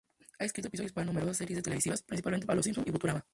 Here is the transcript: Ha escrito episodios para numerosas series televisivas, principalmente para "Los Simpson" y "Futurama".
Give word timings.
Ha 0.39 0.45
escrito 0.45 0.67
episodios 0.69 0.93
para 0.93 1.05
numerosas 1.05 1.37
series 1.37 1.61
televisivas, 1.61 2.01
principalmente 2.01 2.47
para 2.47 2.55
"Los 2.55 2.65
Simpson" 2.65 2.83
y 2.87 2.91
"Futurama". 2.91 3.23